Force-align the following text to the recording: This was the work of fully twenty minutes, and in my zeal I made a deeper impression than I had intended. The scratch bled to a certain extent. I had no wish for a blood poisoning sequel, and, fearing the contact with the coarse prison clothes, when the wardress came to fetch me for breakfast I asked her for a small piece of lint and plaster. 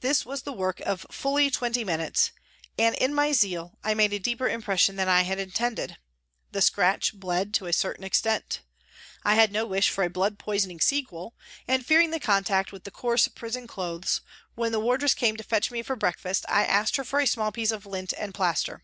This 0.00 0.24
was 0.24 0.40
the 0.44 0.54
work 0.54 0.80
of 0.80 1.04
fully 1.10 1.50
twenty 1.50 1.84
minutes, 1.84 2.32
and 2.78 2.94
in 2.94 3.12
my 3.12 3.32
zeal 3.32 3.76
I 3.84 3.92
made 3.92 4.14
a 4.14 4.18
deeper 4.18 4.48
impression 4.48 4.96
than 4.96 5.06
I 5.06 5.20
had 5.20 5.38
intended. 5.38 5.98
The 6.52 6.62
scratch 6.62 7.12
bled 7.12 7.52
to 7.52 7.66
a 7.66 7.72
certain 7.74 8.04
extent. 8.04 8.62
I 9.22 9.34
had 9.34 9.52
no 9.52 9.66
wish 9.66 9.90
for 9.90 10.02
a 10.02 10.08
blood 10.08 10.38
poisoning 10.38 10.80
sequel, 10.80 11.34
and, 11.68 11.84
fearing 11.84 12.10
the 12.10 12.18
contact 12.20 12.72
with 12.72 12.84
the 12.84 12.90
coarse 12.90 13.28
prison 13.28 13.66
clothes, 13.66 14.22
when 14.54 14.72
the 14.72 14.80
wardress 14.80 15.12
came 15.12 15.36
to 15.36 15.44
fetch 15.44 15.70
me 15.70 15.82
for 15.82 15.94
breakfast 15.94 16.46
I 16.48 16.64
asked 16.64 16.96
her 16.96 17.04
for 17.04 17.20
a 17.20 17.26
small 17.26 17.52
piece 17.52 17.70
of 17.70 17.84
lint 17.84 18.14
and 18.16 18.32
plaster. 18.32 18.82